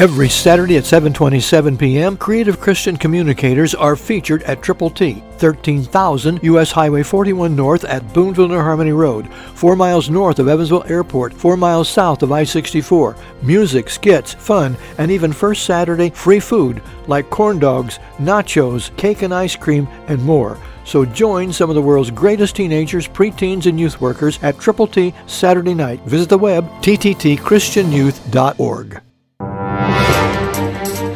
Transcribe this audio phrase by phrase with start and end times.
[0.00, 6.72] Every Saturday at 7:27 p.m., creative Christian communicators are featured at Triple T, 13,000 US
[6.72, 11.58] Highway 41 North at Boonville New Harmony Road, 4 miles north of Evansville Airport, 4
[11.58, 13.14] miles south of I-64.
[13.42, 19.34] Music, skits, fun, and even first Saturday free food like corn dogs, nachos, cake and
[19.34, 20.56] ice cream, and more.
[20.86, 25.12] So join some of the world's greatest teenagers, preteens, and youth workers at Triple T
[25.26, 26.00] Saturday night.
[26.06, 29.02] Visit the web tttchristianyouth.org.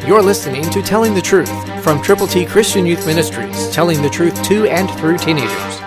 [0.07, 4.39] You're listening to Telling the Truth from Triple T Christian Youth Ministries, telling the truth
[4.43, 5.79] to and through teenagers.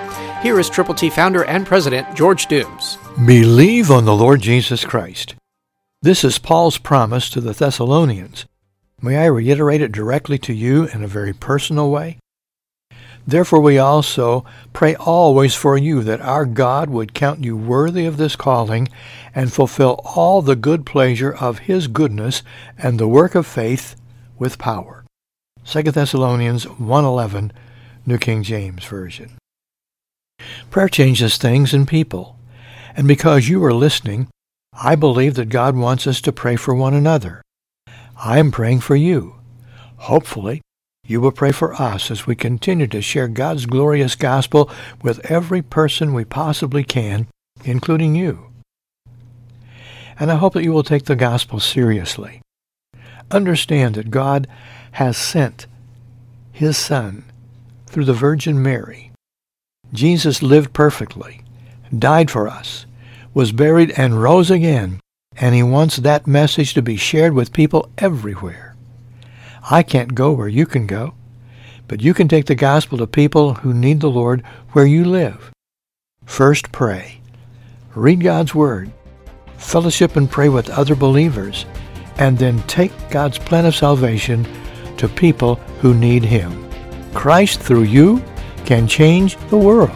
[0.42, 2.98] Here is Triple T founder and president George Dooms.
[3.24, 5.36] Believe on the Lord Jesus Christ.
[6.02, 8.46] This is Paul's promise to the Thessalonians.
[9.00, 12.18] May I reiterate it directly to you in a very personal way?
[13.24, 18.16] Therefore we also pray always for you that our God would count you worthy of
[18.16, 18.88] this calling
[19.32, 22.42] and fulfill all the good pleasure of his goodness
[22.76, 23.94] and the work of faith
[24.38, 25.04] with power.
[25.64, 27.50] 2 Thessalonians 1.11,
[28.06, 29.32] New King James Version.
[30.70, 32.36] Prayer changes things and people.
[32.96, 34.28] And because you are listening,
[34.72, 37.42] I believe that God wants us to pray for one another.
[38.16, 39.36] I am praying for you.
[39.96, 40.62] Hopefully,
[41.06, 44.70] you will pray for us as we continue to share God's glorious gospel
[45.02, 47.26] with every person we possibly can,
[47.64, 48.50] including you.
[50.20, 52.40] And I hope that you will take the gospel seriously
[53.30, 54.46] understand that God
[54.92, 55.66] has sent
[56.52, 57.24] his Son
[57.86, 59.12] through the Virgin Mary.
[59.92, 61.42] Jesus lived perfectly,
[61.96, 62.84] died for us,
[63.32, 65.00] was buried and rose again,
[65.36, 68.76] and he wants that message to be shared with people everywhere.
[69.70, 71.14] I can't go where you can go,
[71.86, 75.50] but you can take the gospel to people who need the Lord where you live.
[76.24, 77.20] First pray.
[77.94, 78.92] Read God's Word.
[79.56, 81.64] Fellowship and pray with other believers
[82.18, 84.46] and then take God's plan of salvation
[84.96, 86.68] to people who need Him.
[87.14, 88.22] Christ, through you,
[88.64, 89.90] can change the world.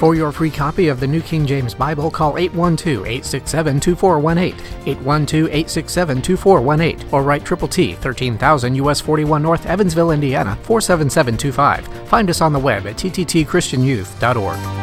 [0.00, 7.44] For your free copy of the New King James Bible, call 812-867-2418, 812-867-2418, or write
[7.44, 12.08] Triple T, 13,000 US 41 North, Evansville, Indiana, 47725.
[12.08, 14.79] Find us on the web at tttchristianyouth.org.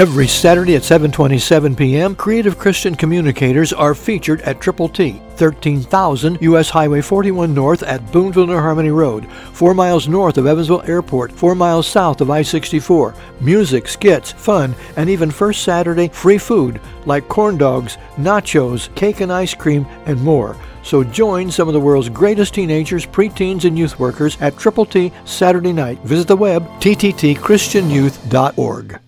[0.00, 6.70] Every Saturday at 7:27 p.m., creative Christian communicators are featured at Triple T, 13,000 US
[6.70, 11.54] Highway 41 North at Boonville New Harmony Road, 4 miles north of Evansville Airport, 4
[11.54, 13.14] miles south of I-64.
[13.42, 19.30] Music, skits, fun, and even first Saturday free food like corn dogs, nachos, cake and
[19.30, 20.56] ice cream, and more.
[20.82, 25.12] So join some of the world's greatest teenagers, preteens, and youth workers at Triple T
[25.26, 25.98] Saturday night.
[26.04, 29.00] Visit the web tttchristianyouth.org.